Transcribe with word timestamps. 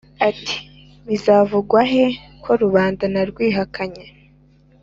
ati"bizavugwahe 0.29 2.03
ko 2.43 2.51
rubanda 2.61 3.03
na 3.13 3.21
rwihakanye 3.29 4.05